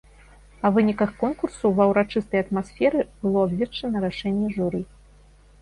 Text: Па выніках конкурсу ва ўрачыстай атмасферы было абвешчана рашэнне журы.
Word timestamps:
Па 0.61 0.69
выніках 0.77 1.11
конкурсу 1.23 1.71
ва 1.79 1.85
ўрачыстай 1.91 2.43
атмасферы 2.45 3.05
было 3.21 3.45
абвешчана 3.49 3.97
рашэнне 4.07 4.47
журы. 4.57 4.81